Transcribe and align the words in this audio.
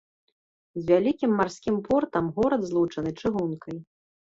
З 0.81 0.85
вялікім 0.89 1.37
марскім 1.41 1.75
портам 1.91 2.35
горад 2.41 2.61
злучаны 2.73 3.17
чыгункай. 3.21 3.77